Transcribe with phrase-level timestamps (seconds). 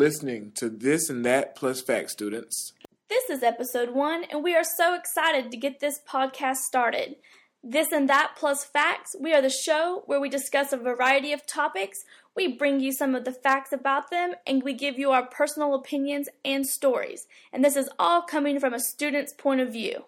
[0.00, 2.72] listening to This and That Plus Fact students.
[3.10, 7.16] This is episode one, and we are so excited to get this podcast started.
[7.62, 11.46] This and That Plus Facts, we are the show where we discuss a variety of
[11.46, 11.98] topics.
[12.34, 15.74] We bring you some of the facts about them, and we give you our personal
[15.74, 17.26] opinions and stories.
[17.52, 20.06] And this is all coming from a student's point of view.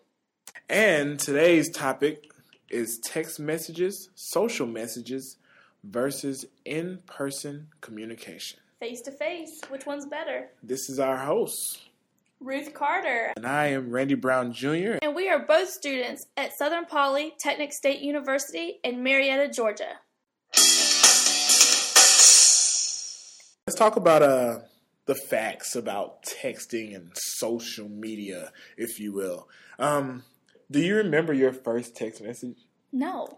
[0.70, 2.32] And today's topic
[2.70, 5.36] is text messages, social messages
[5.84, 8.61] versus in person communication.
[8.82, 10.48] Face to face, which one's better?
[10.60, 11.82] This is our host,
[12.40, 13.32] Ruth Carter.
[13.36, 14.98] and I am Randy Brown Jr.
[15.00, 20.00] And we are both students at Southern Polytechnic State University in Marietta, Georgia.
[23.68, 24.58] Let's talk about uh
[25.06, 29.48] the facts about texting and social media, if you will.
[29.78, 30.24] Um,
[30.72, 32.56] do you remember your first text message?
[32.90, 33.28] No.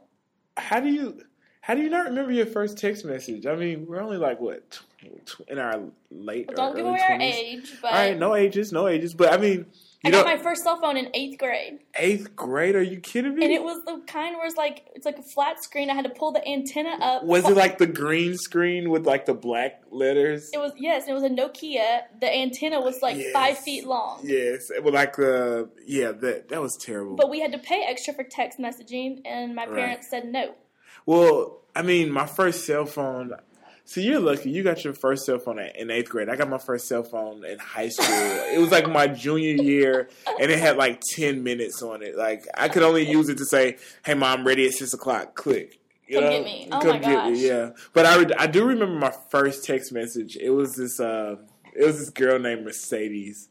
[0.57, 1.21] How do you
[1.61, 3.47] how do you not remember your first text message?
[3.47, 4.81] I mean, we're only like what
[5.49, 8.89] in our late or Don't give away our age, but All right, no ages, no
[8.89, 9.15] ages.
[9.15, 9.67] But I mean,
[10.07, 11.79] I got know, my first cell phone in eighth grade.
[11.97, 12.75] eighth grade.
[12.77, 13.45] Are you kidding me?
[13.45, 15.89] And it was the kind where it's like it's like a flat screen.
[15.91, 17.25] I had to pull the antenna up.
[17.25, 20.51] was it like the green screen with like the black letters?
[20.53, 22.03] It was yes, it was a Nokia.
[22.21, 23.33] The antenna was like Yes.
[23.33, 24.21] five feet long.
[24.25, 27.17] Yes, it was like the yeah that that was terrible.
[27.17, 29.75] But we had to pay extra for text messaging, and my Right.
[29.75, 30.55] parents said no.
[31.07, 33.33] Well, I mean, my first cell phone.
[33.87, 34.51] So you're lucky.
[34.51, 36.29] You got your first cell phone in eighth grade.
[36.31, 38.07] I got my first cell phone in high school.
[38.09, 40.09] it was like my junior year,
[40.41, 42.17] and it had like ten minutes on it.
[42.17, 45.79] Like I could only use it to say, "Hey, mom, ready at six o'clock." Click.
[46.09, 46.31] You Come know?
[46.31, 46.69] get me.
[46.73, 47.33] Oh Come my get me.
[47.35, 47.39] gosh.
[47.39, 47.71] Yeah.
[47.93, 50.37] But I re- I do remember my first text message.
[50.41, 51.37] It was this uh
[51.77, 53.49] it was this girl named Mercedes.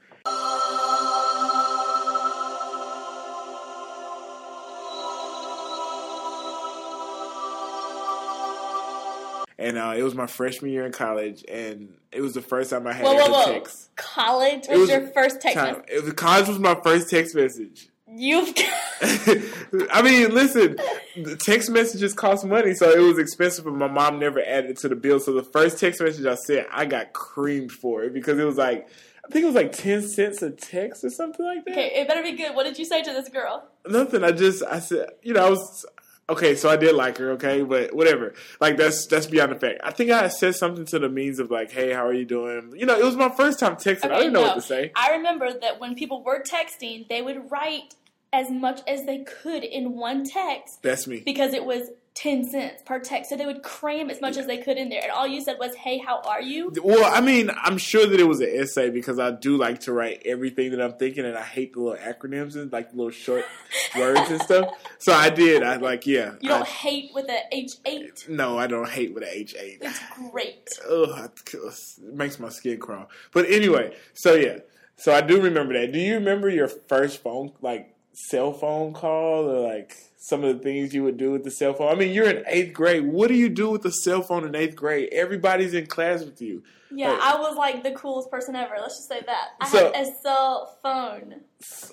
[9.57, 12.87] And uh, it was my freshman year in college, and it was the first time
[12.87, 13.53] I had Whoa, whoa, whoa!
[13.53, 13.95] text.
[13.95, 15.77] College was, was your first text Time.
[15.77, 15.89] message.
[15.89, 17.89] It was, college was my first text message.
[18.15, 18.53] You've
[19.01, 20.77] I mean, listen,
[21.15, 24.77] the text messages cost money, so it was expensive, but my mom never added it
[24.79, 25.19] to the bill.
[25.19, 28.57] So the first text message I sent, I got creamed for it because it was
[28.57, 28.87] like,
[29.25, 31.71] I think it was like 10 cents a text or something like that.
[31.71, 31.91] okay.
[31.95, 32.53] It better be good.
[32.55, 33.67] What did you say to this girl?
[33.87, 34.23] Nothing.
[34.23, 35.85] I just, I said, you know, I was,
[36.29, 38.33] okay, so I did like her, okay, but whatever.
[38.59, 39.81] Like, that's that's beyond the fact.
[39.83, 42.73] I think I said something to the means of like, hey, how are you doing?
[42.75, 44.11] You know, it was my first time texting.
[44.11, 44.47] I didn't know no.
[44.47, 44.91] what to say.
[44.95, 47.95] I remember that when people were texting, they would write
[48.31, 51.21] as much as they could in one text That's me.
[51.23, 53.29] because it was 10 cents per text.
[53.31, 55.01] So they would cram as much as they could in there.
[55.01, 56.71] And all you said was, hey, how are you?
[56.83, 59.93] Well, I mean, I'm sure that it was an essay because I do like to
[59.93, 63.11] write everything that I'm thinking, and I hate the little acronyms and like the little
[63.11, 63.45] short
[63.97, 64.69] words and stuff.
[64.99, 65.63] So I did.
[65.63, 66.33] I like, yeah.
[66.39, 68.29] You don't I- hate with a H8.
[68.29, 69.77] no, I don't hate with a H8.
[69.81, 69.99] It's
[70.31, 70.69] great.
[70.89, 73.09] Ugh, it makes my skin crawl.
[73.33, 74.59] But anyway, so yeah,
[74.97, 75.91] so I do remember that.
[75.91, 79.95] Do you remember your first phone, like cell phone call, or like
[80.25, 81.91] some of the things you would do with the cell phone?
[81.91, 83.05] I mean, you're in eighth grade.
[83.05, 85.09] What do you do with the cell phone in eighth grade?
[85.11, 86.63] Everybody's in class with you.
[86.95, 88.75] Yeah, Like- I was like the coolest person ever.
[88.79, 89.47] Let's just say that.
[89.59, 91.41] I So- had a cell phone.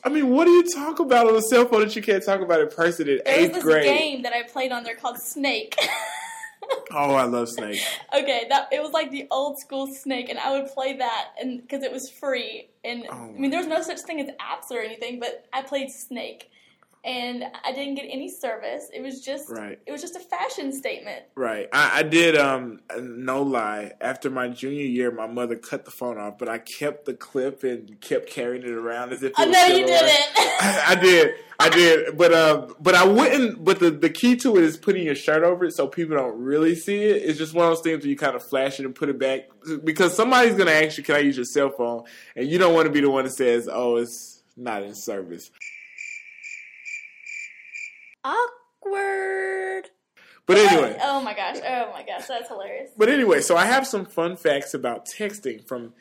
[0.04, 2.40] I mean, what do you talk about on a cell phone that you can't talk
[2.40, 3.84] about in person in There was eighth this grade?
[3.84, 5.74] game that I played on there called Snake.
[6.92, 7.80] Oh, I love Snake.
[8.14, 11.60] okay, that it was like the old school Snake, and I would play that, and
[11.62, 14.70] because it was free, and Oh I mean there was no such thing as apps
[14.70, 16.50] or anything, but I played Snake,
[17.04, 18.88] and I didn't get any service.
[18.92, 19.78] It was just Right.
[19.86, 21.22] it was just a fashion statement.
[21.34, 21.66] Right.
[21.72, 22.36] I, I did.
[22.36, 23.92] Um, no lie.
[24.00, 27.64] After my junior year, my mother cut the phone off, but I kept the clip
[27.64, 29.30] and kept carrying it around as if.
[29.30, 30.28] It I know you didn't.
[30.60, 31.34] I did.
[31.58, 32.16] I did.
[32.18, 33.64] But um but I wouldn't.
[33.64, 36.38] But the the key to it is putting your shirt over it so people don't
[36.38, 37.22] really see it.
[37.22, 39.18] It's just one of those things where you kind of flash it and put it
[39.18, 39.48] back
[39.84, 42.04] because somebody's gonna ask you, "Can I use your cell phone?"
[42.36, 45.50] And you don't want to be the one that says, "Oh, it's not in service."
[48.24, 49.90] Awkward.
[50.46, 50.98] But anyway.
[51.02, 51.58] Oh my gosh.
[51.64, 52.26] Oh my gosh.
[52.26, 52.90] That's hilarious.
[52.96, 55.92] But anyway, so I have some fun facts about texting from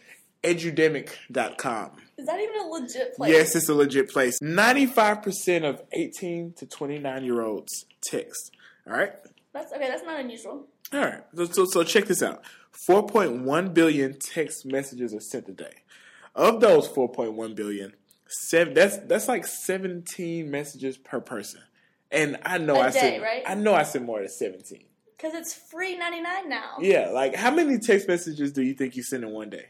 [0.44, 1.92] edudemic.com.
[2.18, 3.32] Is that even a legit place?
[3.32, 4.40] Yes, it's a legit place.
[4.42, 8.52] 95% of 18 to 29 year olds text.
[8.88, 9.14] All right?
[9.54, 9.88] That's okay.
[9.88, 10.68] That's not unusual.
[10.94, 11.24] All right.
[11.36, 12.44] So, so, so check this out
[12.88, 15.84] 4.1 billion text messages are sent a day.
[16.36, 17.94] Of those 4.1 billion,
[18.28, 21.62] seven, that's that's like 17 messages per person.
[22.12, 23.44] And I know A I day, sent right?
[23.46, 24.84] I know I sent more than 17.
[25.16, 26.78] Because it's free ninety nine now.
[26.80, 29.66] Yeah, like how many text messages do you think you send in one day?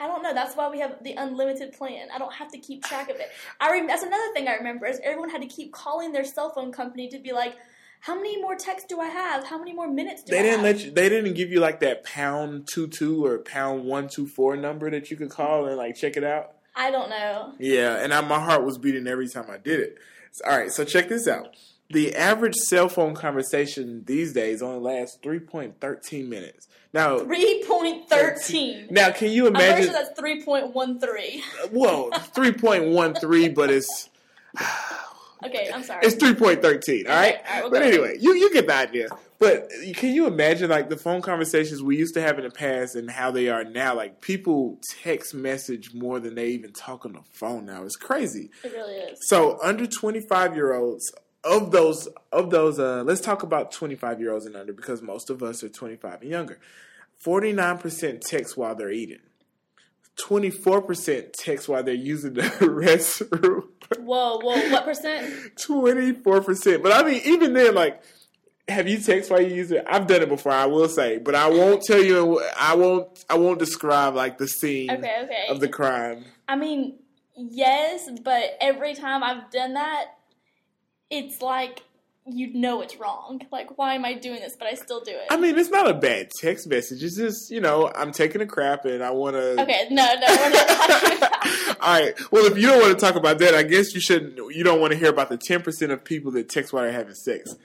[0.00, 0.34] I don't know.
[0.34, 2.08] That's why we have the unlimited plan.
[2.12, 3.28] I don't have to keep track of it.
[3.60, 6.50] I rem- that's another thing I remember is everyone had to keep calling their cell
[6.50, 7.54] phone company to be like,
[8.00, 9.44] how many more texts do I have?
[9.46, 10.76] How many more minutes do They I didn't have?
[10.76, 10.90] let you.
[10.90, 14.90] They didn't give you like that pound two two or pound one two four number
[14.90, 16.56] that you could call and like check it out.
[16.74, 17.52] I don't know.
[17.60, 19.98] Yeah, and I, my heart was beating every time I did it.
[20.46, 21.48] All right, so check this out.
[21.90, 26.68] The average cell phone conversation these days only lasts three point thirteen minutes.
[26.94, 28.86] Now, Three point thirteen.
[28.90, 29.84] now, can you I'm imagine?
[29.84, 31.42] sure that's three point one three.
[31.62, 34.08] Uh, Whoa, three point one three, but it's
[35.44, 36.00] Okay, I'm sorry.
[36.06, 37.06] it's three point thirteen.
[37.08, 39.08] All right, Okay, all right, we'll but anyway, you you get the idea.
[39.42, 42.94] But can you imagine like the phone conversations we used to have in the past
[42.94, 43.96] and how they are now?
[43.96, 47.82] Like people text message more than they even talk on the phone now.
[47.82, 48.50] It's crazy.
[48.62, 49.18] it really is.
[49.22, 51.12] So under twenty five year olds
[51.42, 55.02] of those of those uh let's talk about twenty five year olds and under because
[55.02, 56.60] most of us are twenty five and younger.
[57.18, 59.22] Forty nine percent text while they're eating.
[60.14, 63.64] Twenty four percent text while they're using the restroom.
[63.98, 65.58] Whoa, whoa, what percent?
[65.60, 66.80] Twenty four percent.
[66.84, 68.04] But I mean even then like
[68.72, 69.84] have you text while you use it?
[69.88, 72.42] I've done it before, I will say, but I won't tell you.
[72.58, 73.24] I won't.
[73.30, 75.44] I won't describe like the scene Okay, okay.
[75.48, 76.24] of the crime.
[76.48, 76.98] I mean,
[77.36, 80.06] yes, but every time I've done that,
[81.10, 81.82] it's like
[82.26, 83.40] you know it's wrong.
[83.50, 84.54] Like, why am I doing this?
[84.56, 85.26] But I still do it.
[85.30, 87.02] I mean, it's not a bad text message.
[87.02, 89.60] It's just, you know, I'm taking a crap and I want to.
[89.60, 91.32] okay, no, no, we're not talking about.
[91.82, 92.14] All right.
[92.30, 94.36] Well, if you don't want to talk about that, I guess you shouldn't.
[94.54, 97.14] You don't want to hear about the 10% of people that text while they're having
[97.14, 97.56] sex.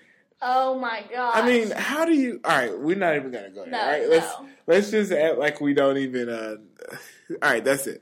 [0.42, 1.44] Oh my god.
[1.44, 2.40] I mean, how do you?
[2.46, 3.72] All right, we're not even gonna go there.
[3.72, 4.48] No, all right, let's no.
[4.68, 6.30] let's just act like we don't even.
[6.30, 6.56] uh
[7.42, 8.02] All right, that's it.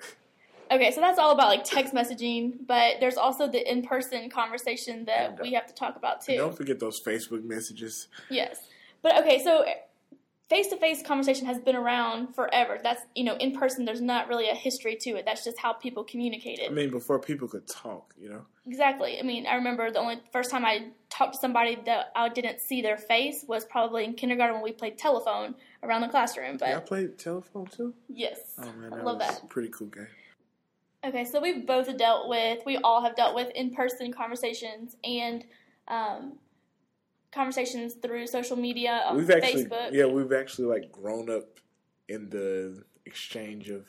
[0.69, 5.31] okay, so that's all about like text messaging, but there's also the in-person conversation that
[5.31, 6.37] uh, we have to talk about too.
[6.37, 8.07] Don't forget those Facebook messages.
[8.29, 8.59] Yes.
[9.01, 9.65] But okay, so
[10.49, 12.77] face to face conversation has been around forever.
[12.81, 15.25] That's, you know, in person, there's not really a history to it.
[15.25, 16.67] That's just how people communicated.
[16.69, 18.45] I mean, before people could talk, you know.
[18.65, 19.19] exactly.
[19.19, 22.61] I mean, I remember the only first time I talked to somebody that I didn't
[22.61, 26.57] see their face was probably in kindergarten when we played telephone around the classroom.
[26.57, 27.93] But Yeah, I played telephone too.
[28.07, 29.49] yes, Oh man, I love that.
[29.49, 30.07] pretty cool game.
[31.03, 35.45] Okay, so we've both dealt with, we all have dealt with in person conversations and
[35.87, 36.33] um,
[37.35, 39.89] conversations through social media, on We've actually, Facebook.
[39.91, 41.59] yeah, we've actually like grown up
[42.07, 43.85] in the exchange of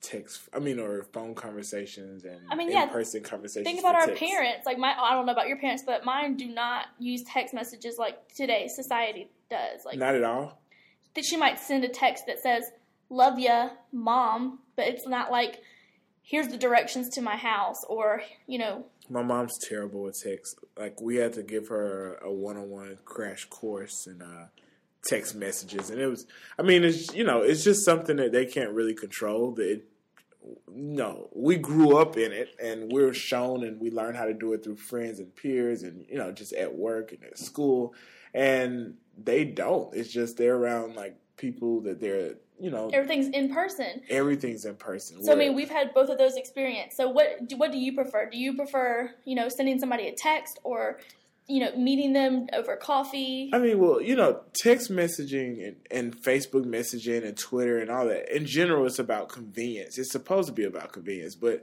[0.00, 0.48] text.
[0.54, 3.66] I mean, or phone conversations and I mean, yeah, in-person conversations.
[3.66, 4.22] Think about our text.
[4.22, 4.66] parents.
[4.66, 7.96] Like my, I don't know about your parents, but mine do not use text messages
[7.98, 9.84] like today society does.
[9.84, 10.60] Like Not at all.
[11.14, 12.64] that, she might send a text that says
[13.10, 15.60] "Love ya, mom," but it's not like
[16.22, 18.84] here's the directions to my house or you know.
[19.08, 20.58] My mom's terrible with text.
[20.76, 24.48] Like we had to give her a one-on-one crash course in uh,
[25.06, 26.26] text messages, and it was.
[26.58, 29.52] I mean, it's you know, it's just something that they can't really control.
[29.52, 29.82] That
[30.68, 34.34] no, we grew up in it, and we are shown, and we learned how to
[34.34, 37.94] do it through friends and peers, and you know, just at work and at school,
[38.34, 39.94] and they don't.
[39.94, 44.02] It's just they're around like people that they're you know Everything's in person.
[44.08, 45.22] everything's in person.
[45.24, 46.96] So I mean, we've had both of those experiences.
[46.96, 48.28] So what do, what do you prefer?
[48.30, 50.98] Do you prefer you know sending somebody a text or
[51.48, 53.50] you know meeting them over coffee?
[53.52, 58.06] I mean, well, you know, text messaging and, and Facebook messaging and Twitter and all
[58.06, 58.34] that.
[58.34, 59.98] In general, it's about convenience.
[59.98, 61.62] It's supposed to be about convenience, but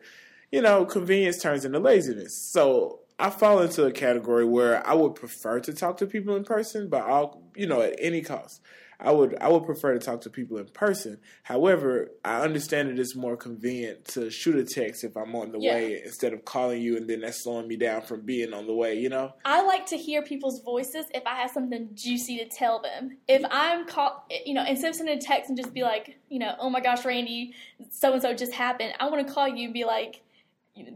[0.52, 2.50] you know, convenience turns into laziness.
[2.52, 6.44] So I fall into a category where I would prefer to talk to people in
[6.44, 8.62] person, but I'll, you know, at any cost.
[9.04, 11.20] I would I would prefer to talk to people in person.
[11.44, 15.60] However, I understand that it's more convenient to shoot a text if I'm on the
[15.60, 15.74] Yeah.
[15.76, 18.74] way instead of calling you and then that's slowing me down from being on the
[18.74, 19.34] way, you know?
[19.44, 23.18] I like to hear people's voices if I have something juicy to tell them.
[23.28, 26.40] If I'm call, you know, instead of sending a text and just be like, you
[26.40, 27.54] know, oh my gosh, Randy,
[27.92, 28.94] so and so just happened.
[29.02, 30.22] I want to call you and be like,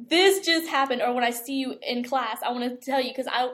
[0.10, 1.02] this just happened.
[1.02, 3.52] Or when I see you in class, I want to tell you because I,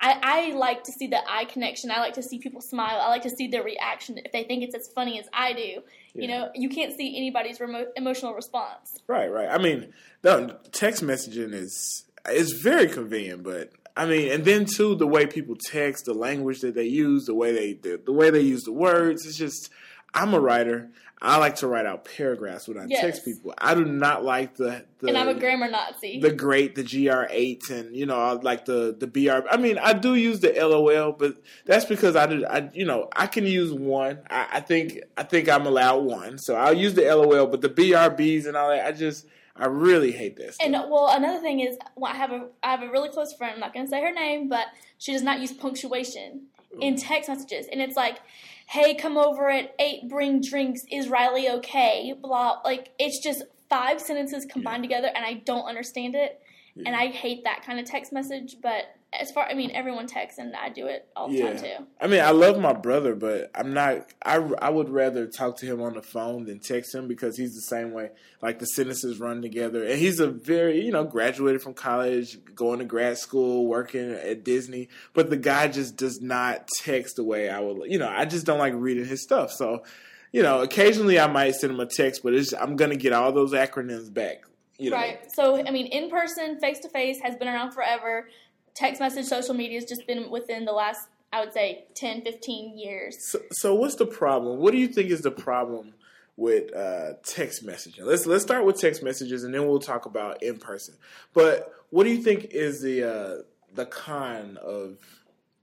[0.00, 1.90] I, I like to see the eye connection.
[1.90, 3.00] I like to see people smile.
[3.00, 5.82] I like to see their reaction if they think it's as funny as I do.
[6.14, 8.98] You know, you can't see anybody's remote emotional response.
[9.06, 9.48] Right, right.
[9.48, 9.92] I mean,
[10.24, 15.26] no, text messaging is is very convenient, but I mean, and then too, the way
[15.26, 18.64] people text, the language that they use, the way they the, the way they use
[18.64, 19.70] the words, it's just.
[20.14, 20.90] I'm a writer.
[21.20, 23.00] I like to write out paragraphs when I Yes.
[23.00, 23.52] text people.
[23.58, 26.20] I do not like the, the and I'm a grammar Nazi.
[26.20, 29.46] the great, the gr8, and you know, I like the the br.
[29.50, 32.46] I mean, I do use the lol, but that's because I do.
[32.46, 34.20] I you know, I can use one.
[34.30, 37.48] I, I think I think I'm allowed one, so I'll use the lol.
[37.48, 40.56] But the brbs and all that, I just I really hate this.
[40.62, 43.54] And well, another thing is, well, I have a I have a really close friend.
[43.54, 44.66] I'm not going to say her name, but
[44.98, 46.46] she does not use punctuation
[46.80, 48.18] in text messages, and it's like,
[48.68, 50.08] "Hey, come over at eight.
[50.08, 50.84] Bring drinks.
[50.90, 52.60] Is Riley okay?" Blah.
[52.64, 56.40] Like it's just five sentences combined together, and I don't understand it.
[56.86, 58.56] and I hate that kind of text message.
[58.62, 61.86] But as far, I mean, everyone texts, and I do it all the time too.
[61.98, 64.06] I mean, I love my brother, but I'm not.
[64.22, 67.54] I, I would rather talk to him on the phone than text him because he's
[67.54, 68.10] the same way.
[68.42, 72.80] Like the sentences run together, and he's a very you know graduated from college, going
[72.80, 74.90] to grad school, working at Disney.
[75.14, 77.90] But the guy just does not text the way I would.
[77.90, 79.52] You know, I just don't like reading his stuff.
[79.52, 79.84] So,
[80.32, 83.54] you know, occasionally I might send him a text, but I'm gonna get all those
[83.54, 84.42] acronyms back.
[84.78, 84.96] You know?
[84.96, 85.20] Right.
[85.32, 88.28] So, I mean, in person, face to face has been around forever.
[88.78, 92.78] Text message, social media has just been within the last, I would say, 10, 15
[92.78, 93.16] years.
[93.30, 94.58] So, so what's the problem?
[94.58, 95.94] What do you think is the problem
[96.36, 98.02] with uh, text messaging?
[98.02, 100.94] Let's let's start with text messages, and then we'll talk about in person.
[101.34, 103.42] But what do you think is the uh,
[103.74, 104.98] the con of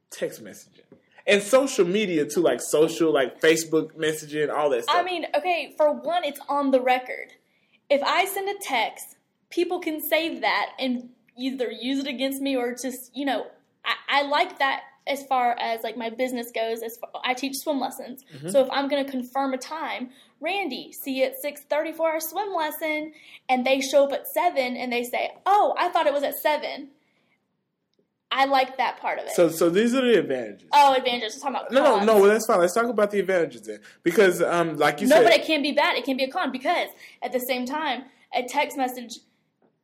[0.10, 0.82] text messaging?
[1.28, 4.96] and social media too, like social, like Facebook messaging, all that stuff.
[4.96, 7.34] I mean, okay, for one, it's on the record
[7.90, 9.18] if I send a text,
[9.50, 13.48] people can save that and either use it against me or just, you know,
[13.84, 16.82] I, I like that as far as like my business goes.
[16.82, 18.50] As far, I teach swim lessons, mm-hmm.
[18.50, 20.10] so if I'm going to confirm a time,
[20.42, 23.14] Randy, see you at six thirty for our swim lesson,
[23.48, 26.36] and they show up at seven and they say, "Oh, I thought it was at
[26.36, 26.90] 7.
[28.32, 29.32] I like that part of it.
[29.32, 30.68] So, so these are the advantages.
[30.74, 31.36] Oh, advantages.
[31.36, 32.06] We're talking about no, cons.
[32.06, 32.22] no, no.
[32.22, 32.60] Well, that's fine.
[32.60, 35.46] Let's talk about the advantages then, because, um, like you no, said, no, but it
[35.46, 35.96] can be bad.
[35.96, 36.90] It can be a con because
[37.22, 39.20] at the same time, a text message,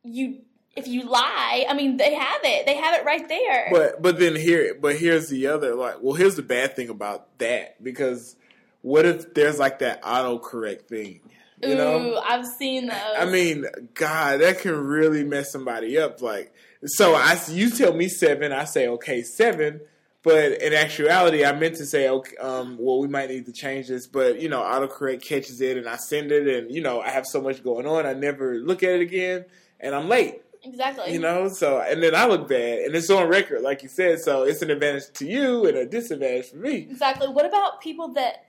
[0.04, 0.42] you
[0.74, 2.66] if you lie, I mean, they have it.
[2.66, 3.68] They have it right there.
[3.70, 5.96] But but then here, but here's the other like.
[6.00, 8.36] Well, here's the bad thing about that because
[8.82, 11.20] what if there's like that autocorrect thing?
[11.62, 12.96] You Ooh, know, I've seen those.
[13.16, 16.20] I mean, God, that can really mess somebody up.
[16.20, 16.52] Like
[16.84, 19.80] so I, you tell me seven, I say okay seven,
[20.22, 22.36] but in actuality, I meant to say okay.
[22.38, 25.88] Um, well, we might need to change this, but you know, autocorrect catches it, and
[25.88, 28.82] I send it, and you know, I have so much going on, I never look
[28.82, 29.44] at it again,
[29.78, 30.41] and I'm late.
[30.64, 31.12] Exactly.
[31.12, 34.20] You know, so and then I look bad, and it's on record, like you said.
[34.20, 36.86] So it's an advantage to you and a disadvantage for me.
[36.90, 37.28] Exactly.
[37.28, 38.46] What about people that?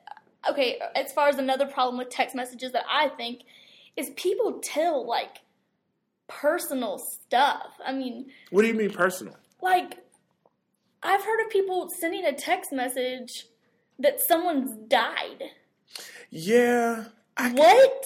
[0.50, 3.44] Okay, as far as another problem with text messages that I think
[3.96, 5.40] is people tell like
[6.28, 7.72] personal stuff.
[7.86, 9.36] I mean, what do you mean personal?
[9.62, 9.98] Like,
[11.02, 13.48] I've heard of people sending a text message
[14.00, 15.44] that someone's died.
[16.30, 17.06] Yeah.
[17.38, 18.06] I what?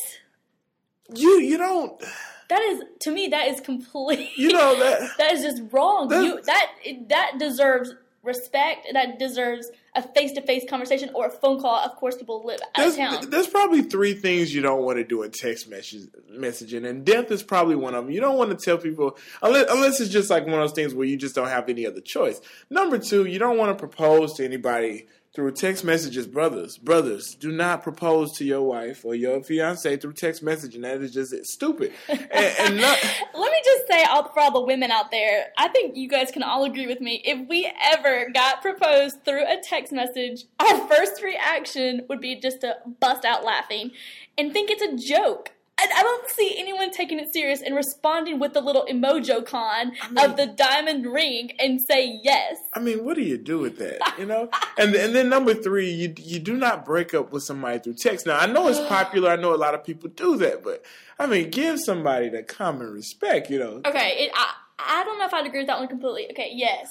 [1.16, 2.02] You you don't.
[2.50, 4.32] That is to me that is complete.
[4.38, 6.12] You know that that is just wrong.
[6.12, 6.72] You that
[7.10, 7.94] that deserves
[8.27, 8.88] respect.
[8.94, 11.80] That deserves a face to face conversation or a phone call.
[11.84, 13.30] Of course, people live out there's, of town.
[13.30, 17.32] There's probably three things you don't want to do in text message, messaging, and death
[17.32, 18.13] is probably one of them.
[18.13, 20.94] You don't want to tell people unless, unless it's just like one of those things
[20.94, 22.39] where you just don't have any other choice.
[22.70, 27.51] Number two, you don't want to propose to anybody through text messages, brothers, brothers, do
[27.51, 30.82] not propose to your wife or your fiance through text messaging.
[30.82, 31.94] That is just stupid.
[32.10, 32.98] And, and not-
[33.36, 36.32] Let me just say, all, for all the women out there, I think you guys
[36.32, 37.22] can all agree with me.
[37.24, 42.62] If we ever got proposed through a text message, our first reaction would be just
[42.62, 43.91] to bust out laughing
[44.39, 45.51] and think it's a joke.
[45.79, 50.25] I don't see anyone taking it serious and responding with the little emojicon I mean,
[50.25, 52.57] of the diamond ring and say yes.
[52.74, 54.00] I mean, what do you do with that?
[54.17, 57.79] You know, and and then number three, you you do not break up with somebody
[57.79, 58.25] through text.
[58.25, 59.31] Now I know it's popular.
[59.31, 60.84] I know a lot of people do that, but
[61.19, 63.50] I mean, give somebody the common respect.
[63.50, 63.81] You know.
[63.86, 66.27] Okay, it, I I don't know if I'd agree with that one completely.
[66.31, 66.88] Okay, yes,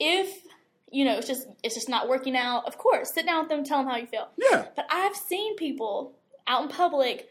[0.00, 0.42] if
[0.90, 2.66] you know it's just it's just not working out.
[2.66, 4.28] Of course, sit down with them, tell them how you feel.
[4.36, 4.66] Yeah.
[4.74, 6.14] But I've seen people
[6.46, 7.28] out in public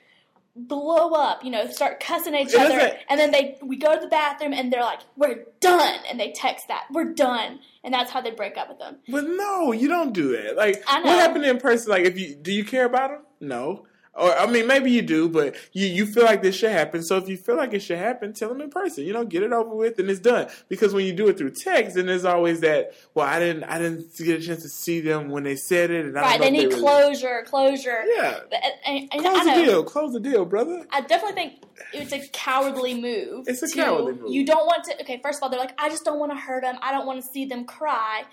[0.56, 4.00] blow up, you know, start cussing at each other, and then they we go to
[4.00, 8.12] the bathroom and they're like, "We're done," and they text that, "We're done," and that's
[8.12, 8.98] how they break up with them.
[9.08, 10.56] But no, you don't do that.
[10.56, 11.90] Like, what happened in person?
[11.92, 13.22] Like, if you do you care about them?
[13.40, 13.86] No.
[14.16, 17.02] Or I mean, maybe you do, but you you feel like this should happen.
[17.02, 19.06] So if you feel like it should happen, tell them in person.
[19.06, 20.50] You know, get it over with and it's done.
[20.70, 22.94] Because when you do it through text, then there's always that.
[23.16, 26.06] Well, I didn't I didn't get a chance to see them when they said it,
[26.06, 26.40] and I right.
[26.40, 27.46] they need they closure, really...
[27.48, 28.04] closure.
[28.06, 28.42] Yeah.
[28.86, 29.84] And, and, Close the deal.
[29.84, 30.86] Close the deal, brother.
[30.92, 33.48] I definitely think it's a cowardly move.
[33.48, 34.32] It's a to, cowardly move.
[34.32, 35.02] You don't want to.
[35.02, 36.78] Okay, first of all, they're like, I just don't want to hurt them.
[36.84, 38.26] I don't want to see them cry.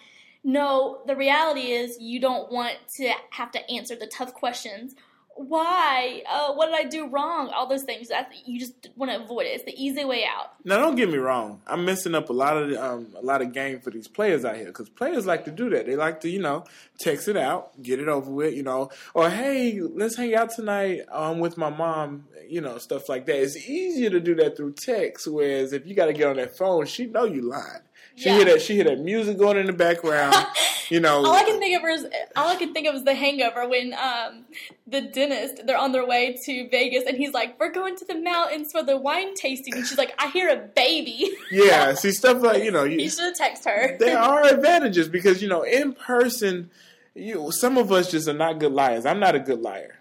[0.45, 4.95] No, the reality is you don't want to have to answer the tough questions
[5.37, 6.23] why?
[6.29, 7.51] Uh, what did I do wrong?
[7.55, 8.09] All those things.
[8.45, 9.51] You just want to avoid it.
[9.51, 10.53] It's the easy way out.
[10.65, 11.63] Now, don't get me wrong.
[11.67, 14.57] I'm messing up a lot of um, a lot of game for these players out
[14.57, 15.87] here because players like to do that.
[15.87, 16.65] They like to, you know,
[16.99, 21.01] text it out, get it over with, you know, or hey, let's hang out tonight
[21.11, 23.41] um, with my mom, you know, stuff like that.
[23.41, 25.27] It's easier to do that through text.
[25.27, 27.83] Whereas if you got to get on that phone, she know you lying.
[28.21, 28.37] She Yeah.
[28.37, 30.37] hear that she hear that music going in the background.
[30.91, 32.05] you know, All I can think of is
[32.37, 34.45] all I can think of is the Hangover when um,
[34.87, 38.17] the dentist they're on their way to Vegas and he's like, "We're going to the
[38.21, 41.95] mountains for the wine tasting," and she's like, "I hear a baby." yeah.
[41.95, 43.97] See stuff like you know, you you, should have texted her.
[43.99, 46.71] there are advantages because you know in person,
[47.15, 49.07] you some of us just are not good liars.
[49.07, 49.97] I'm not a good liar.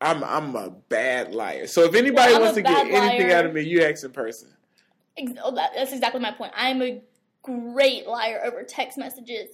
[0.00, 1.66] I'm I'm a bad liar.
[1.66, 3.36] So if anybody Yeah, wants to get anything liar.
[3.38, 4.50] out of me, you ask in person.
[5.16, 6.52] Ex- oh, that, that's exactly my point.
[6.56, 7.00] I am a
[7.44, 9.50] great liar over text messages.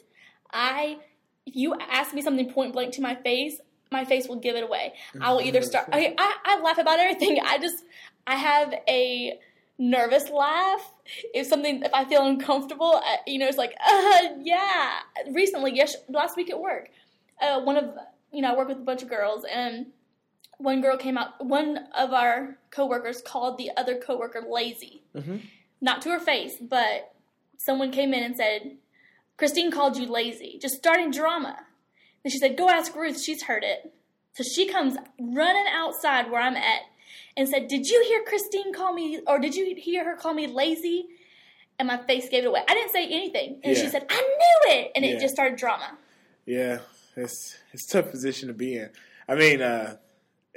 [0.52, 0.98] I,
[1.46, 3.60] if you ask me something point blank to my face,
[3.92, 4.94] my face will give it away.
[5.20, 5.88] I will either start.
[5.92, 7.40] I, I, I laugh about everything.
[7.44, 7.84] I just,
[8.26, 9.38] I have a
[9.78, 10.92] nervous laugh.
[11.34, 15.00] If something, if I feel uncomfortable, I, you know, it's like, uh, yeah.
[15.32, 16.90] Recently, yes, last week at work,
[17.42, 17.94] uh, one of,
[18.32, 19.86] you know, I work with a bunch of girls and
[20.58, 25.02] one girl came out, one of our coworkers called the other coworker lazy.
[25.16, 25.40] Mhm.
[25.80, 27.12] Not to her face, but
[27.64, 28.76] someone came in and said,
[29.36, 31.56] Christine called you lazy, just starting drama.
[32.22, 33.92] Then she said, Go ask Ruth, she's heard it.
[34.34, 36.80] So she comes running outside where I'm at
[37.36, 40.46] and said, Did you hear Christine call me, or did you hear her call me
[40.46, 41.06] lazy?
[41.78, 42.60] And my face gave it away.
[42.68, 43.60] I didn't say anything.
[43.64, 44.92] And she said, I knew it.
[44.94, 45.12] And Yeah.
[45.12, 45.96] it just started drama.
[46.44, 46.80] Yeah,
[47.16, 48.90] it's it's a tough position to be in.
[49.26, 49.96] I mean, uh,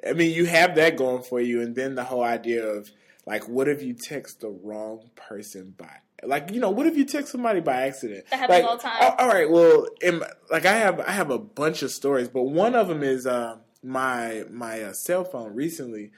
[0.05, 2.91] I mean, you have that going for you, and then the whole idea of
[3.25, 5.95] like, what if you text the wrong person by,
[6.27, 8.25] like, you know, what if you text somebody by accident?
[8.29, 9.13] That happens Like, all the time.
[9.19, 12.75] all right, well, in, like I have I have a bunch of stories, but one
[12.75, 16.11] of them is uh, my my uh, cell phone recently.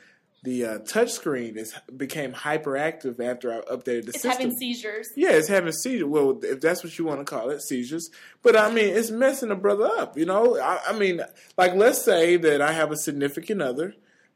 [0.43, 4.31] The uh, touch screen is became hyperactive after I updated the It's system.
[4.31, 5.07] having seizures.
[5.15, 6.05] Yeah, it's having seizures.
[6.07, 8.11] Well, if that's what you want to call it, seizures.
[8.43, 10.17] But I mean, it's messing a brother up.
[10.19, 11.21] You know, I, I mean,
[11.57, 13.95] like let's say that I have a significant other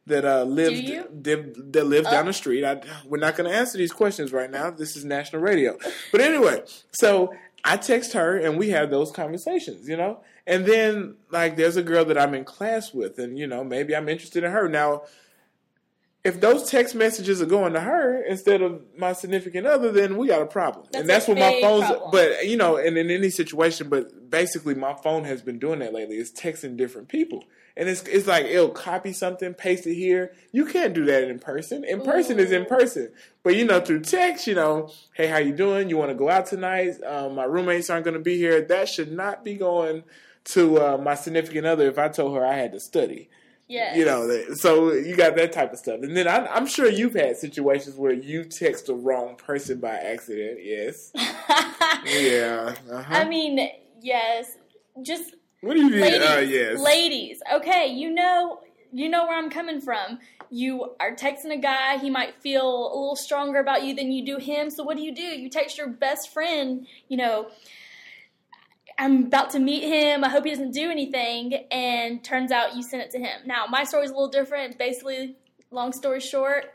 [0.09, 1.07] that uh, lived you?
[1.21, 2.63] that, lived lives down the street.
[2.63, 4.69] I, we're not going to answer these questions right now.
[4.69, 5.77] This is national radio.
[6.11, 9.87] But anyway, so I text her and we have those conversations.
[9.87, 13.47] You know, and then like there's a girl that I'm in class with, and you
[13.47, 15.03] know maybe I'm interested in her now
[16.23, 20.27] if those text messages are going to her instead of my significant other, then we
[20.27, 20.85] got a problem.
[20.91, 21.85] That's and that's what my phone's.
[21.85, 22.11] problem.
[22.11, 25.93] But you know, and in any situation, but basically, my phone has been doing that
[25.93, 26.17] lately.
[26.17, 27.45] It's texting different people,
[27.79, 30.33] and it's it's like it'll copy something, paste it here.
[30.51, 31.85] You can't do that in person.
[31.85, 33.09] In person is in person,
[33.41, 35.89] but you know, through text, you know, hey, how you doing?
[35.89, 37.01] You want to go out tonight?
[37.03, 38.61] Um, my roommates aren't going to be here.
[38.61, 40.03] That should not be going
[40.45, 43.29] to uh, my significant other if I told her I had to study.
[43.69, 46.01] Yeah, You know, so you got that type of stuff.
[46.01, 49.91] And then I, I'm sure you've had situations where you text the wrong person by
[49.91, 50.59] accident.
[50.61, 51.11] Yes.
[52.05, 52.75] Yeah.
[52.89, 53.13] Uh-huh.
[53.13, 53.69] I mean,
[54.01, 54.55] yes.
[55.01, 56.01] Just what do you mean?
[56.01, 56.79] ladies, Uh, yes.
[56.79, 57.41] ladies.
[57.55, 60.19] Okay, you know, you know where I'm coming from.
[60.49, 61.97] You are texting a guy.
[61.99, 64.69] He might feel a little stronger about you than you do him.
[64.71, 65.21] So what do you do?
[65.21, 66.87] You text your best friend.
[67.07, 67.49] You know,
[68.97, 70.23] I'm about to meet him.
[70.23, 71.53] I hope he doesn't do anything.
[71.71, 73.41] And turns out you sent it to him.
[73.45, 74.77] Now my story's a little different.
[74.79, 75.35] Basically,
[75.71, 76.65] long story short,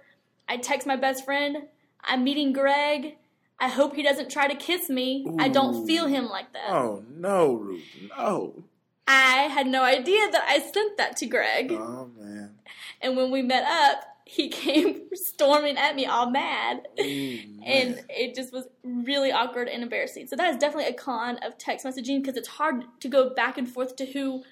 [0.49, 1.57] I text my best friend.
[2.03, 3.16] I'm meeting Greg.
[3.59, 5.27] I hope he doesn't try to kiss me.
[5.38, 6.70] I don't feel him like that.
[6.70, 7.83] Oh no, Ruth.
[8.16, 8.64] No.
[9.06, 11.72] I had no idea that I sent that to Greg.
[11.72, 12.56] Oh man.
[13.02, 16.86] And when we met up, he came storming at me all mad.
[16.98, 20.26] Ooh, And it just was really awkward and embarrassing.
[20.28, 23.58] So that is definitely a con of text messaging because it's hard to go back
[23.58, 24.42] and forth to who,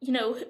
[0.00, 0.44] you know, who-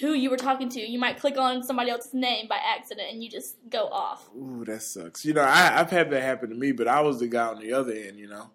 [0.00, 0.80] who you were talking to.
[0.80, 4.28] You might click on somebody else's name by accident and you just go off.
[4.36, 5.24] Ooh, that sucks.
[5.24, 7.60] You know, I, I've had that happen to me, but I was the guy on
[7.60, 8.18] the other end.
[8.18, 8.50] You know,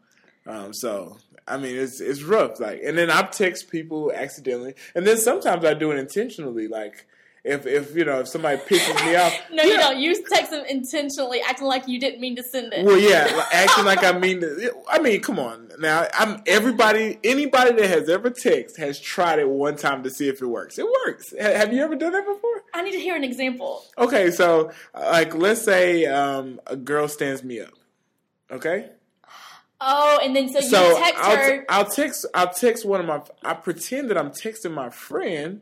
[0.48, 2.60] um, so I mean, it's it's rough.
[2.60, 6.68] Like, and then I text people accidentally, and then sometimes I do it intentionally.
[6.68, 7.06] Like,
[7.44, 10.00] if if you know if somebody pisses me off, No, you don't.
[10.00, 12.86] You text them intentionally, acting like you didn't mean to send it.
[12.86, 14.42] Well, yeah, like, acting like I mean.
[14.42, 15.70] To, I mean, come on.
[15.80, 17.20] Now, I'm everybody.
[17.24, 20.78] Anybody that has ever texted has tried it one time to see if it works.
[20.78, 21.34] It works.
[21.40, 22.64] Ha- Have you ever done that before?
[22.74, 23.84] I need to hear an example.
[23.98, 27.74] Okay, so like, let's say um, a girl stands me up.
[28.52, 28.90] Okay,
[29.84, 31.66] Oh, and then so you so text I'll, her.
[31.68, 32.26] I'll text.
[32.36, 33.22] I'll text one of my.
[33.44, 35.62] I pretend that I'm texting my friend,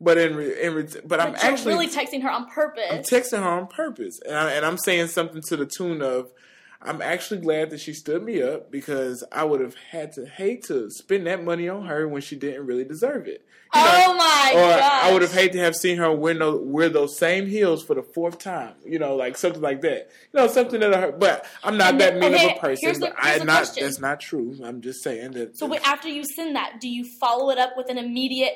[0.00, 2.84] but in, re, in re, but, I'm actually really texting her on purpose.
[2.88, 6.30] I'm texting her on purpose, and, I, and I'm saying something to the tune of,
[6.82, 10.64] "I'm actually glad that she stood me up because I would have had to hate
[10.64, 14.14] to spend that money on her when she didn't really deserve it." You know, oh
[14.14, 15.04] my or gosh!
[15.04, 17.94] I would have hated to have seen her wear, no, wear those same heels for
[17.94, 18.74] the fourth time.
[18.84, 20.10] You know, like something like that.
[20.32, 21.20] You know, something that hurt.
[21.20, 22.98] But I'm not And that mean of a person.
[22.98, 23.58] the- I not.
[23.58, 23.84] question.
[23.84, 24.58] That's not true.
[24.64, 25.56] I'm just saying that.
[25.56, 28.54] So wait, after you send that, do you follow it up with an immediate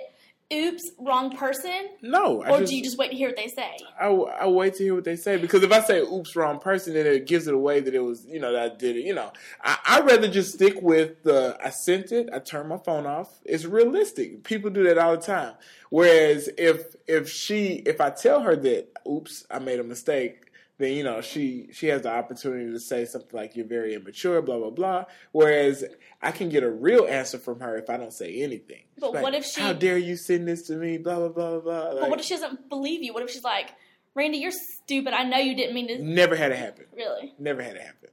[0.52, 1.88] oops, wrong person?
[2.02, 3.76] No, I Or just, do you just wait to hear what they say?
[4.00, 6.94] I, I wait to hear what they say because if I say "oops, wrong person,"
[6.94, 9.04] then it gives it away that it was you know that I did it.
[9.04, 12.28] You know, I I'd rather just stick with the I sent it.
[12.32, 13.40] I turned my phone off.
[13.44, 14.44] It's realistic.
[14.44, 15.54] People do that all the time.
[15.90, 20.43] Whereas if if she if I tell her that "oops, I made a mistake,"
[20.78, 24.42] then you know she she has the opportunity to say something like "you're very immature,"
[24.42, 25.04] blah blah blah.
[25.32, 25.84] Whereas
[26.20, 28.82] I can get a real answer from her if I don't say anything.
[28.98, 30.98] But Like, what if she- How dare you send this to me?
[30.98, 32.00] Blah blah blah blah.
[32.00, 33.12] But what if she doesn't believe you?
[33.14, 33.70] What if she's like,
[34.14, 35.12] Randy, you're stupid.
[35.12, 35.98] I know you didn't mean to.
[36.02, 36.86] Never had it happen.
[36.94, 37.34] Really?
[37.38, 38.10] Never had it happen.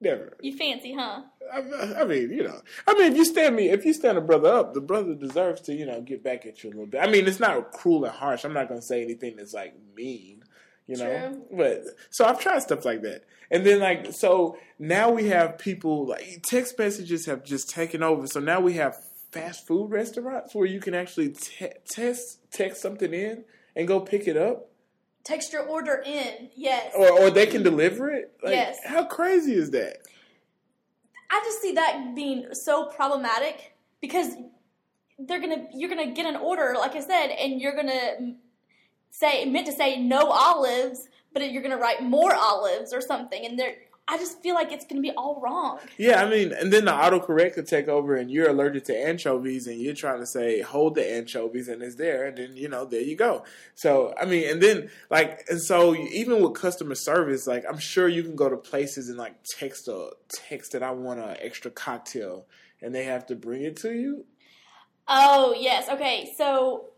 [0.00, 0.36] Never.
[0.40, 1.22] You fancy, huh?
[1.52, 4.20] I, I mean, you know, I mean, if you stand me, if you stand a
[4.20, 7.00] brother up, the brother deserves to, you know, get back at you a little bit.
[7.00, 8.44] I mean, it's not cruel and harsh.
[8.44, 10.41] I'm not going to say anything that's like mean,
[10.92, 11.30] you know.
[11.32, 11.56] True.
[11.56, 16.06] But so I've tried stuff like that, and then like so now we have people
[16.06, 18.26] like text messages have just taken over.
[18.26, 18.96] So now we have
[19.30, 24.26] fast food restaurants where you can actually te- test text something in and go pick
[24.28, 24.68] it up,
[25.24, 26.50] Text your order in.
[26.54, 26.92] Yes.
[26.96, 28.32] or or they can deliver it.
[28.42, 28.78] Like, Yes.
[28.84, 29.98] How crazy is that?
[31.30, 34.34] I just see that being so problematic because
[35.18, 38.34] they're gonna you're gonna get an order, like I said, and you're gonna
[39.12, 43.58] say meant to say no olives, but you're gonna write more olives or something, and
[43.58, 43.76] they're.
[44.08, 45.78] I just feel like it's gonna be all wrong.
[45.96, 49.68] Yeah, I mean, and then the autocorrect could take over, and you're allergic to anchovies,
[49.68, 52.84] and you're trying to say hold the anchovies, and it's there, and then you know
[52.84, 53.44] there you go.
[53.76, 58.08] So I mean, and then like, and so even with customer service, like I'm sure
[58.08, 60.10] you can go to places and like text a
[60.48, 62.46] text that I want an extra cocktail,
[62.80, 64.24] and they have to bring it to you.
[65.06, 66.91] Oh yes, okay, so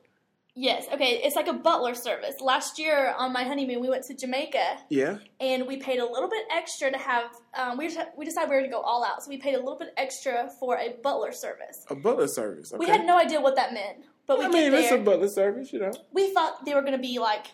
[0.55, 2.37] yes, okay, it's like a butler service.
[2.41, 4.79] Last year on my honeymoon, we went to Jamaica.
[4.89, 7.25] Yeah, and we paid a little bit extra to have.
[7.57, 9.59] Um, we we decided we were going to go all out, so we paid a
[9.59, 11.85] little bit extra for a butler service.
[11.91, 12.73] a butler service.
[12.73, 12.79] Okay.
[12.79, 15.73] We had no idea what that meant, but we I mean, it's a butler service,
[15.73, 15.93] you know.
[16.13, 17.47] we thought they were going to be like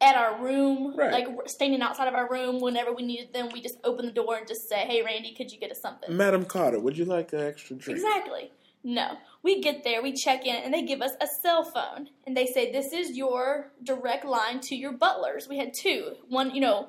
[0.00, 1.12] at our room, Right.
[1.12, 3.50] like standing outside of our room whenever we needed them.
[3.52, 6.16] We just open the door and just say, "Hey, Randy, could you get us something?"
[6.16, 7.98] Madam Carter, would you like an extra drink?
[8.00, 8.50] Exactly.
[8.84, 9.16] No.
[9.42, 12.08] We get there, we check in, and they give us a cell phone.
[12.26, 15.48] And they say, This is your direct line to your butlers.
[15.48, 16.16] We had two.
[16.28, 16.88] One, you know,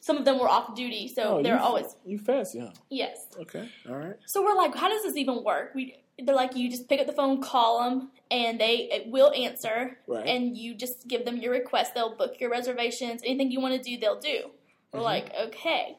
[0.00, 2.70] some of them were off duty, so Oh, they're you, always, you fast, yeah.
[2.88, 3.26] yes.
[3.38, 4.16] Okay, all right.
[4.26, 5.72] So we're like, How does this even work?
[5.74, 9.32] We, they're like, You just pick up the phone, call them, and they it will
[9.32, 9.98] answer.
[10.06, 10.26] Right.
[10.26, 11.94] And you just give them your request.
[11.94, 13.22] They'll book your reservations.
[13.24, 14.50] Anything you want to do, they'll do.
[14.92, 15.04] We're Mhm.
[15.04, 15.98] like, Okay.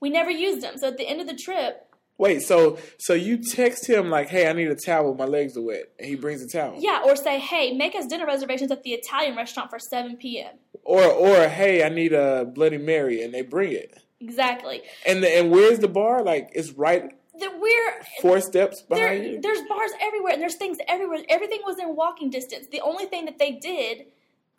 [0.00, 0.76] We never used them.
[0.78, 1.87] So at the end of the trip,
[2.18, 5.14] Wait, so so you text him like, "Hey, I need a towel.
[5.14, 6.74] My legs are wet," and he brings a towel.
[6.78, 10.56] Yeah, or say, hey, make us dinner reservations at the Italian restaurant for 7 p.m.
[10.84, 14.02] Or or hey, I need a Bloody Mary, and they bring it.
[14.20, 14.82] Exactly.
[15.06, 16.24] And the, and where's the bar?
[16.24, 19.40] Like it's right That we're four steps there, behind you.
[19.40, 21.20] there's bars everywhere and there's things everywhere.
[21.28, 22.66] Everything was in walking distance.
[22.72, 24.06] The only thing that they did,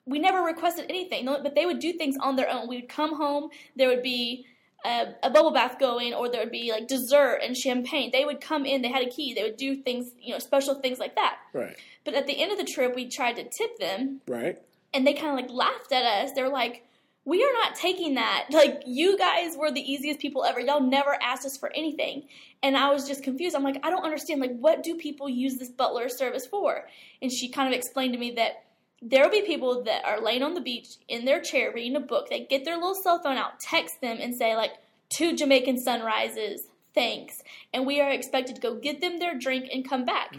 [0.05, 2.69] we never requested anything, but they would do things on their own.
[2.69, 4.45] We would come home, there would be
[4.85, 8.11] a, a bubble bath going, or there would be like dessert and champagne.
[8.11, 10.75] They would come in, they had a key, they would do things, you know, special
[10.75, 11.37] things like that.
[11.53, 14.57] Right, But at the end of the trip, we tried to tip them, right.
[14.93, 16.31] and they kind of like laughed at us.
[16.33, 16.85] They were like,
[17.25, 18.47] "We are not taking that.
[18.53, 20.59] Like you guys were the easiest people ever.
[20.59, 22.27] Y'all never asked us for anything."
[22.61, 23.55] And I was just confused.
[23.55, 24.41] I'm like, "I don't understand.
[24.41, 26.87] Like, what do people use this butler service for?"
[27.21, 28.63] And she kind of explained to me that
[29.01, 31.99] there will be people that are laying on the beach in their chair reading a
[32.01, 32.29] book.
[32.29, 34.71] They get their little cell phone out, text them, and say like,
[35.09, 36.63] two Jamaican sunrises."
[36.95, 37.35] Thanks.
[37.73, 40.35] And we are expected to go get them their drink and come back.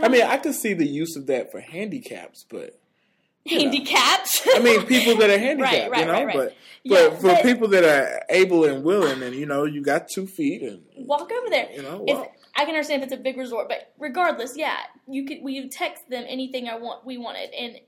[0.00, 2.78] I mean, I could see the use of that for handicaps, but
[3.46, 4.46] Handicaps?
[4.46, 4.52] know.
[4.56, 6.12] I mean, people that are handicapped, right, you know.
[6.12, 6.36] right, right.
[6.36, 9.82] But Yeah, but for but- people that are able and willing, and you know, you
[9.82, 11.68] got two feet, and walk over there.
[11.72, 12.32] You know, if, walk.
[12.56, 14.76] I can understand if it's a big resort, but regardless, yeah,
[15.08, 17.80] you could we text them anything I want we wanted, and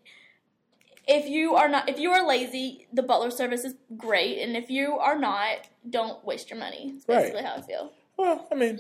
[1.07, 4.71] if you are not if you are lazy, the butler service is great, and if
[4.71, 6.95] you are not, don't waste your money.
[7.07, 7.45] That's Right.
[7.45, 7.93] how I feel.
[8.17, 8.79] Well, I mean,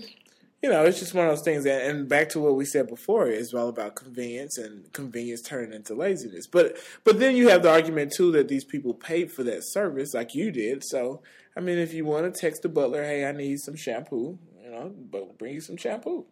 [0.63, 1.67] you know, it's just one of those things.
[1.67, 5.73] And, and back to what we said before, it's all about convenience and convenience turning
[5.73, 6.47] into laziness.
[6.47, 10.15] But but then you have the argument too that these people paid for that service,
[10.15, 10.85] like you did.
[10.85, 11.23] So
[11.57, 14.39] I mean, if you want to text the butler, hey, I need some shampoo,
[14.73, 16.25] know, but bring you some shampoo.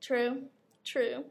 [0.00, 0.42] True,
[0.84, 1.24] true.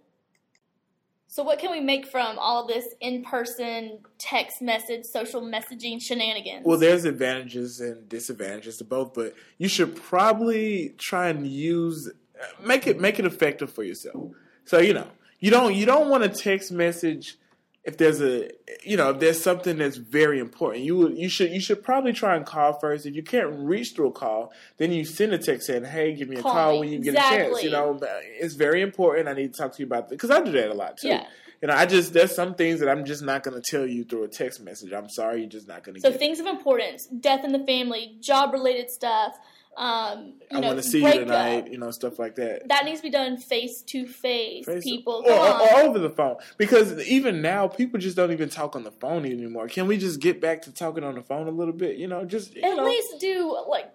[1.27, 6.65] So, what can we make from all this in-person text message, social messaging shenanigans?
[6.65, 12.45] Well, there's advantages and disadvantages to both, but you should probably try and use uh,
[12.65, 14.31] make it make it effective for yourself.
[14.65, 15.07] So you know,
[15.39, 17.37] you don't you don't want to text message
[17.83, 18.49] if there's a
[18.83, 22.13] you know if there's something that's very important you would you should you should probably
[22.13, 23.05] try and call first.
[23.05, 26.29] If you can't reach through a call then you send a text saying hey give
[26.29, 26.79] me a Call call me.
[26.79, 27.99] when you get a chance you know
[28.39, 29.27] it's very important.
[29.27, 31.07] I need to talk to you about this because i do that a lot too.
[31.07, 31.25] Yeah.
[31.61, 34.03] you know i just there's some things that i'm just not going to tell you
[34.03, 34.91] through a text message.
[34.93, 38.15] I'm sorry you're just not going to So things of importance, death in the family,
[38.19, 39.37] job related stuff,
[39.77, 42.99] um, you i want to see you tonight you know stuff like that That needs
[42.99, 44.65] to be done face to face.
[44.65, 48.49] Face- People, or, or, or over the phone because even now people just don't even
[48.49, 51.47] talk on the phone anymore can we just get back to talking on the phone
[51.47, 52.85] a little bit you know just you At know.
[52.85, 53.91] least do like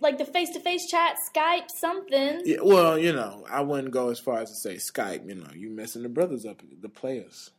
[0.00, 2.42] like the face to face chat, Skype, something.
[2.44, 5.28] Yeah, well, you know, I wouldn't go as far as to say Skype.
[5.28, 7.50] You know, you messing the brothers up, the players,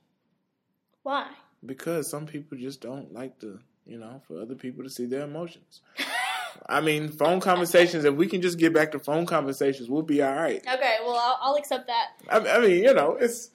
[1.04, 1.28] Why?
[1.66, 5.24] because some people just don't like to, you know, for other people to see their
[5.26, 5.82] emotions.
[6.68, 8.06] I mean, phone conversations.
[8.06, 10.62] If we can just get back to phone conversations, we'll be all right.
[10.66, 12.08] Okay, well I'll, I'll accept that.
[12.30, 13.48] I, I mean, you know, it's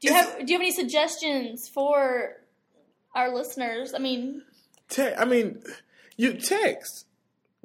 [0.00, 2.36] Do you It's- have Do you have any suggestions for
[3.14, 3.94] our listeners?
[3.94, 4.42] I mean,
[4.88, 5.62] te- I mean,
[6.16, 7.06] you text.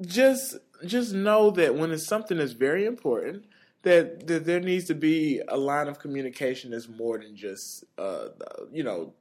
[0.00, 0.56] Just
[0.86, 3.44] just know that when it's something that's very important,
[3.82, 8.28] that, that there needs to be a line of communication that's more than just, uh,
[8.72, 9.14] you know,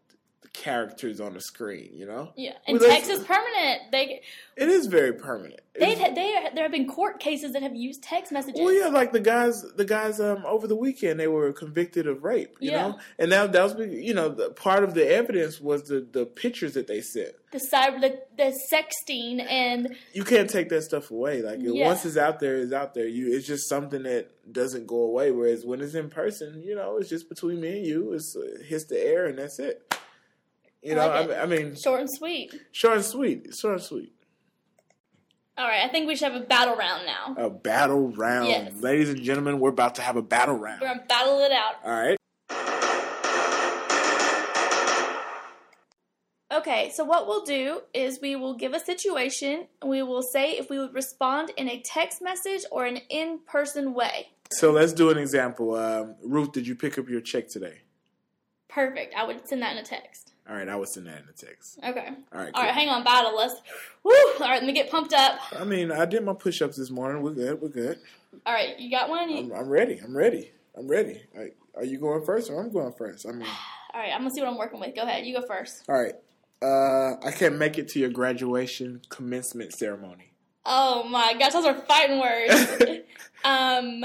[0.53, 1.89] characters on the screen.
[1.93, 3.91] You know, yeah, and Well, text is permanent.
[3.91, 4.21] They
[4.55, 5.61] it is very permanent.
[5.79, 8.61] they've It's- they there have been court cases that have used text messages.
[8.61, 12.23] well, yeah, like the guys, the guys um, over the weekend, they were convicted of
[12.23, 12.55] rape.
[12.59, 12.87] You Yeah.
[12.89, 16.25] know, and that that was you know the, part of the evidence was the the
[16.25, 17.33] pictures that they sent.
[17.51, 21.41] The cyber the, the sexting and you can't take that stuff away.
[21.41, 21.85] Like Yeah.
[21.87, 23.07] once it's out there, it's out there.
[23.07, 25.31] You, it's just something that doesn't go away.
[25.31, 28.13] Whereas when it's in person, you know, it's just between me and you.
[28.13, 29.81] It's uh, hits the air and that's it.
[30.84, 32.54] You I know, like I, mean- I mean, short and sweet.
[32.72, 34.13] short and sweet, short and sweet.
[35.58, 37.36] All right, I think we should have a battle round now.
[37.38, 38.74] A battle round, Yes.
[38.82, 39.60] ladies and gentlemen.
[39.60, 40.82] We're about to have a battle round.
[40.82, 41.76] We're gonna battle it out.
[41.86, 42.17] All right.
[46.54, 50.52] Okay, so what we'll do is we will give a situation and we will say
[50.52, 54.28] if we would respond in a text message or an in person way.
[54.52, 55.76] So let's do an example.
[55.76, 57.82] Um, Ruth, did you pick up your check today?
[58.69, 59.15] Perfect.
[59.15, 60.33] I would send that in a text.
[60.49, 61.79] All right, I would send that in a text.
[61.79, 62.08] Okay.
[62.34, 62.47] All right.
[62.47, 62.63] All Cool.
[62.63, 63.36] right, hang on, battle.
[63.36, 63.56] Let's.
[64.03, 64.12] Woo!
[64.12, 65.39] All right, let me get pumped up.
[65.58, 67.21] I mean, I did my push-ups this morning.
[67.23, 67.62] We're good.
[67.62, 67.99] We're good.
[68.45, 69.29] All right, you got one?
[69.29, 69.99] You- I'm, I'm ready.
[70.03, 70.51] I'm ready.
[70.77, 71.21] I'm ready.
[71.34, 73.25] Right, Are you going first or I'm going first?
[73.27, 73.47] I mean,
[73.93, 74.95] All right, I'm gonna see what I'm working with.
[74.95, 75.84] Go ahead, you go first.
[75.88, 76.15] all right.
[76.62, 80.32] Uh, I can't make it to your graduation commencement ceremony.
[80.65, 83.01] Oh my gosh, those are fighting words.
[83.43, 84.03] um,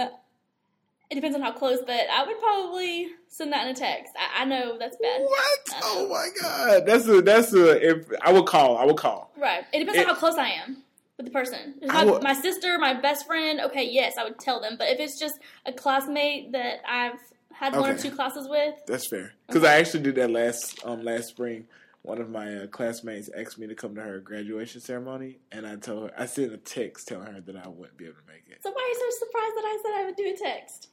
[1.10, 4.12] it depends on how close, but I would probably send that in a text.
[4.18, 5.22] I, I know that's bad.
[5.22, 5.58] What?
[5.82, 6.86] Oh my god.
[6.86, 7.90] That's a that's a.
[7.90, 9.32] If I would call, I would call.
[9.36, 9.64] Right.
[9.72, 10.82] It depends It- on how close I am
[11.16, 11.74] with the person.
[11.86, 14.76] My, would- my sister, my best friend, okay, yes, I would tell them.
[14.78, 17.18] But if it's just a classmate that I've
[17.52, 19.32] had one or two classes with, That's fair.
[19.46, 21.66] Because I actually did that last um last spring.
[22.02, 25.76] One of my uh, classmates asked me to come to her graduation ceremony, and I
[25.76, 28.44] told her I sent a text telling her that I wouldn't be able to make
[28.48, 28.62] it.
[28.62, 30.88] so why are you so surprised that I said I would do a text?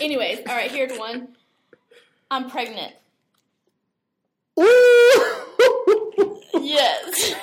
[0.00, 1.28] Anyways, all right, here's one.
[2.30, 2.94] I'm pregnant.
[4.60, 6.38] Ooh!
[6.60, 7.34] Yes.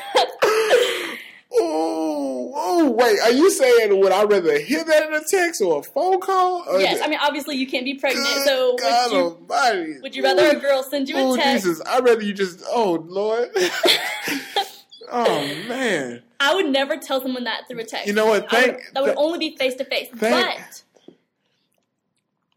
[1.51, 3.19] Oh, oh, wait.
[3.21, 6.63] Are you saying would I rather hear that in a text or a phone call?
[6.79, 7.01] Yes.
[7.03, 9.99] I mean, obviously you can't be pregnant, Good so God would you, Almighty.
[10.01, 11.65] would you rather a girl send you a Oh text?
[11.65, 11.81] Jesus!
[11.87, 12.63] I'd rather you just.
[12.69, 13.49] Oh Lord.
[15.11, 16.21] oh man.
[16.39, 18.07] I would never tell someone that through a text.
[18.07, 18.51] You know what?
[18.53, 18.93] I would- Thank.
[18.93, 20.07] that would th- only be face to face.
[20.13, 20.83] But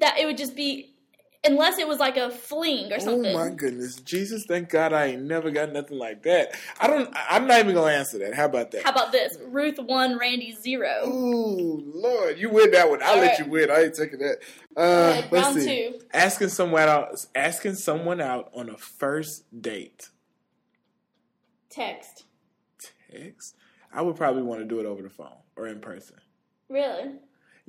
[0.02, 0.92] that it would just be
[1.44, 3.34] unless it was like a fling or something.
[3.34, 4.44] Oh my goodness, Jesus!
[4.44, 6.52] Thank God I ain't never got nothing like that.
[6.80, 7.08] I don't.
[7.28, 8.34] I'm not even gonna answer that.
[8.34, 8.84] How about that?
[8.84, 9.36] How about this?
[9.46, 11.06] Ruth one, Randy zero.
[11.06, 13.02] Ooh, Lord, you win that one.
[13.02, 13.46] I'll All let right.
[13.46, 13.70] you win.
[13.70, 14.38] I ain't taking that.
[14.76, 15.90] Uh, Alright, let's round see.
[15.92, 16.00] two.
[16.12, 17.26] Asking someone out.
[17.34, 20.10] Asking someone out on a first date.
[21.70, 22.24] Text.
[23.10, 23.56] Text.
[23.92, 26.16] I would probably want to do it over the phone or in person.
[26.68, 27.12] Really?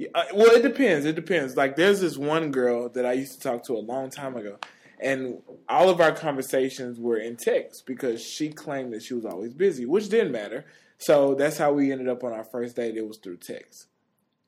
[0.04, 1.06] Yeah, uh, well, it depends.
[1.06, 1.56] It depends.
[1.56, 4.58] Like, there's this one girl that I used to talk to a long time ago,
[5.00, 9.54] and all of our conversations were in text because she claimed that she was always
[9.54, 10.66] busy, which didn't matter.
[10.98, 12.96] So that's how we ended up on our first date.
[12.96, 13.88] It was through text.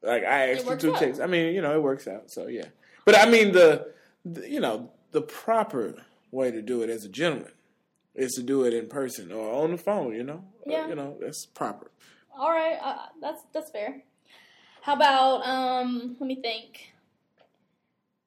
[0.01, 0.99] Like I asked her through out.
[0.99, 1.19] text.
[1.19, 2.31] I mean, you know, it works out.
[2.31, 2.65] So yeah,
[3.05, 3.91] but I mean the,
[4.23, 5.95] the, you know, the proper
[6.31, 7.51] way to do it as a gentleman
[8.13, 10.13] is to do it in person or on the phone.
[10.13, 10.87] You know, Uh, Yeah.
[10.89, 11.89] you know, that's proper.
[12.37, 14.03] All right, uh, that's that's fair.
[14.85, 16.15] How about um?
[16.19, 16.93] Let me think.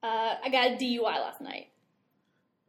[0.03, 1.69] Uh, I got a DUI last night.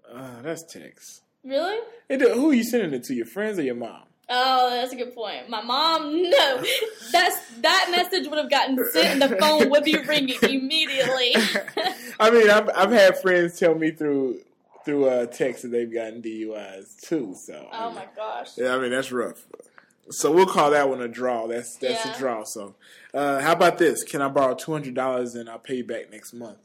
[0.08, 1.21] Uh, that's text.
[1.43, 1.80] Really?
[2.08, 3.15] It, who are you sending it to?
[3.15, 4.04] Your friends or your mom?
[4.30, 5.49] Oh, that's a good point.
[5.49, 6.63] My mom, no,
[7.12, 11.34] that's that message would have gotten sent, and the phone would be ringing immediately.
[12.19, 14.41] I mean, I've I've had friends tell me through
[14.86, 17.34] through uh, text that they've gotten DUIs too.
[17.36, 18.56] So Oh my gosh.
[18.56, 19.47] yeah, I mean that's rough.
[20.12, 21.48] So we'll call that one a draw.
[21.48, 22.15] That's that's Yeah.
[22.15, 22.43] a draw.
[22.43, 22.76] So
[23.13, 24.04] uh, how about this?
[24.04, 26.58] Can I borrow two hundred dollars and I'll pay you back next month?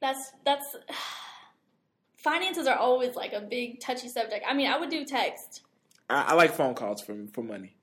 [0.00, 0.76] That's that's
[2.16, 4.44] finances are always like a big touchy subject.
[4.48, 5.62] I mean, I would do text.
[6.10, 7.76] I, I like phone calls for for money.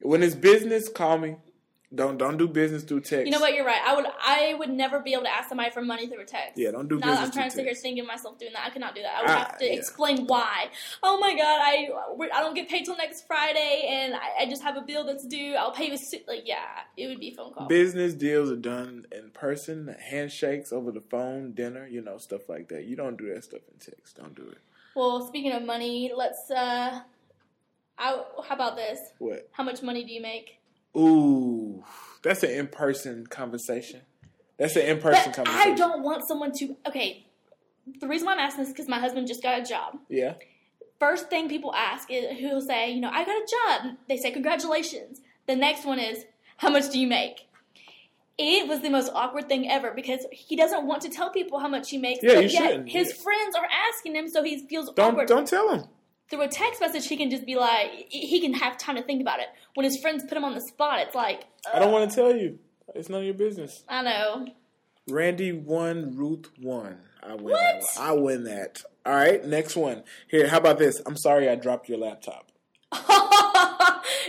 [0.00, 1.36] When it's business, call me.
[1.94, 3.26] Don't don't do business through text.
[3.26, 3.52] You know what?
[3.54, 3.80] You're right.
[3.84, 6.56] I would I would never be able to ask somebody for money through a text.
[6.56, 8.70] Yeah, don't do Now business I'm trying to sit here thinking myself doing that, I
[8.70, 9.14] could not do that.
[9.18, 9.72] I would Ah, have to yeah.
[9.74, 10.70] explain why.
[11.02, 11.88] Oh my god, I
[12.34, 15.26] I don't get paid till next Friday, and I, I just have a bill that's
[15.26, 15.54] due.
[15.54, 15.96] I'll pay you.
[15.98, 16.20] Soon.
[16.26, 16.64] Like, yeah,
[16.96, 17.68] it would be phone call.
[17.68, 22.68] Business deals are done in person, handshakes over the phone, dinner, you know, stuff like
[22.68, 22.84] that.
[22.86, 24.16] You don't do that stuff in text.
[24.16, 24.58] Don't do it.
[24.94, 26.50] Well, speaking of money, let's.
[26.50, 27.00] uh
[27.98, 28.98] I, How about this?
[29.18, 29.48] What?
[29.52, 30.58] How much money do you make?
[30.96, 31.84] Ooh,
[32.22, 34.02] that's an in person conversation.
[34.58, 35.72] That's an in person But conversation.
[35.72, 36.76] I don't want someone to.
[36.86, 37.26] Okay,
[38.00, 39.98] the reason why I'm asking this is because my husband just got a job.
[40.08, 40.34] Yeah.
[41.00, 43.96] First thing people ask is who'll say, you know, I got a job.
[44.08, 45.20] They say congratulations.
[45.48, 46.24] The next one is,
[46.58, 47.40] how much do you make?
[48.38, 51.68] It was the most awkward thing ever because he doesn't want to tell people how
[51.68, 52.22] much he makes.
[52.22, 52.88] Yeah, but you yet shouldn't.
[52.88, 53.14] His Yeah.
[53.22, 55.28] friends are asking him, so he feels Don't awkward.
[55.28, 55.88] don't tell them.
[56.32, 59.20] Through a text message, he can just be like, he can have time to think
[59.20, 59.48] about it.
[59.74, 62.34] When his friends put him on the spot, it's like, I don't want to tell
[62.34, 62.58] you.
[62.94, 63.84] It's none of your business.
[63.86, 64.46] I know.
[65.10, 67.00] Randy won, Ruth won.
[67.22, 67.44] I win.
[67.44, 67.60] What?
[67.60, 67.84] That.
[68.00, 68.82] I win that.
[69.04, 70.04] All right, next one.
[70.28, 71.02] Here, how about this?
[71.04, 72.50] I'm sorry I dropped your laptop.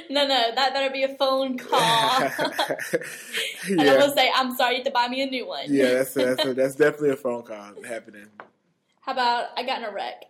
[0.09, 1.79] no, no, that better be a phone call.
[1.79, 2.33] And
[3.79, 5.67] I'm yeah, gonna say, I'm sorry, you have to buy me a new one.
[5.67, 8.27] yeah, that's that's that's definitely a phone call happening.
[8.99, 10.25] How about I got in a wreck?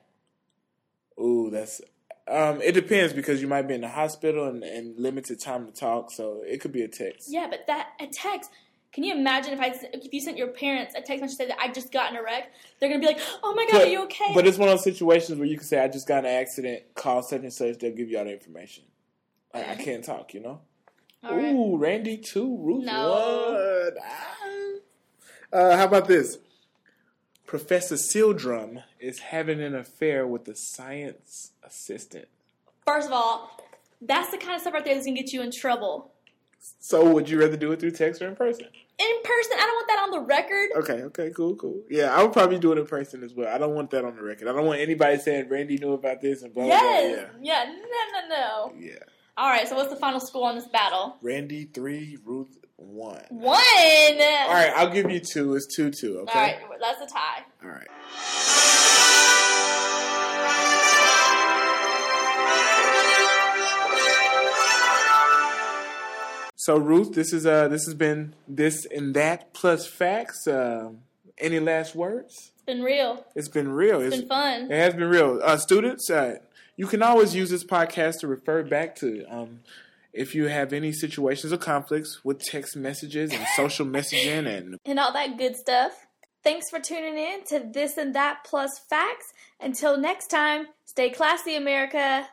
[1.20, 1.82] Ooh, that's.
[2.28, 5.74] Um, it depends because you might be in the hospital and, and limited time to
[5.74, 7.28] talk, so it could be a text.
[7.30, 8.50] Yeah, but that a text.
[8.94, 11.60] Can you imagine if I if you sent your parents a text message saying that
[11.60, 12.52] I just got in a wreck?
[12.80, 14.74] They're gonna be like, "Oh my god, But- are you okay?" But it's one of
[14.74, 16.84] those situations where you can say, "I just got in an accident.
[16.96, 17.80] Call such and such.
[17.80, 18.84] They'll give you all the information."
[19.54, 20.62] Like, I can't talk, you know.
[21.24, 21.54] All right.
[21.54, 23.12] Ooh, Randy two, Ruth No.
[23.12, 23.98] one.
[24.04, 24.38] Ah.
[25.52, 26.38] Uh, how about this?
[27.58, 32.28] Professor Sildrum is having an affair with a science assistant.
[32.84, 33.62] First of all,
[34.02, 36.12] that's the kind of stuff right there that's gonna get you in trouble.
[36.80, 38.66] So, would you rather do it through text or in person?
[38.98, 40.70] In person, I don't want that on the record.
[40.78, 41.80] Okay, okay, cool, cool.
[41.92, 43.54] Yeah, I would probably do it in person as well.
[43.54, 44.48] I don't want that on the record.
[44.48, 47.20] I don't want anybody saying Randy knew about this and blah blah Yes.
[47.34, 47.40] blah.
[47.44, 47.66] Yeah.
[47.66, 48.74] No, no, no.
[48.80, 49.00] Yeah, yeah.
[49.38, 49.68] All right.
[49.68, 51.18] So what's the final score on this battle?
[51.22, 53.24] Randy three, Ruth one.
[53.30, 53.56] One.
[53.58, 55.56] All right, I'll give you two.
[55.56, 56.20] It's two two.
[56.20, 56.40] Okay.
[56.40, 56.80] All right.
[56.80, 57.44] That's a tie.
[57.64, 57.88] All right.
[66.56, 70.48] So Ruth, this is uh this has been this and that plus facts.
[70.48, 70.92] Uh,
[71.38, 72.52] any last words?
[72.56, 73.26] It's been real.
[73.36, 74.00] It's been real.
[74.00, 74.72] It's been fun.
[74.72, 75.42] It has been real.
[75.44, 76.36] Uh, students, uh,
[76.78, 79.26] you can always use this podcast to refer back to.
[79.30, 79.60] Um,
[80.14, 85.00] if you have any situations or conflicts with text messages and social messaging and and
[85.00, 86.08] all that good stuff.
[86.44, 89.34] Thanks for tuning in to This and That Plus Facts.
[89.62, 92.28] Until next time, stay classy, America.